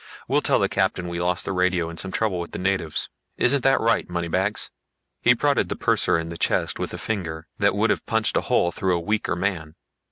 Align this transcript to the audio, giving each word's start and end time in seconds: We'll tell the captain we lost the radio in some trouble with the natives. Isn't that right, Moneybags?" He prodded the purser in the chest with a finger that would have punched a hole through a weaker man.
We'll 0.27 0.41
tell 0.41 0.57
the 0.57 0.67
captain 0.67 1.07
we 1.07 1.21
lost 1.21 1.45
the 1.45 1.51
radio 1.51 1.87
in 1.91 1.97
some 1.99 2.11
trouble 2.11 2.39
with 2.39 2.53
the 2.53 2.57
natives. 2.57 3.07
Isn't 3.37 3.61
that 3.61 3.79
right, 3.79 4.09
Moneybags?" 4.09 4.71
He 5.21 5.35
prodded 5.35 5.69
the 5.69 5.75
purser 5.75 6.17
in 6.17 6.29
the 6.29 6.39
chest 6.39 6.79
with 6.79 6.91
a 6.95 6.97
finger 6.97 7.45
that 7.59 7.75
would 7.75 7.91
have 7.91 8.07
punched 8.07 8.35
a 8.35 8.41
hole 8.41 8.71
through 8.71 8.97
a 8.97 8.99
weaker 8.99 9.35
man. 9.35 9.75